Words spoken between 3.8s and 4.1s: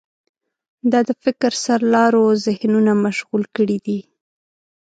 دي.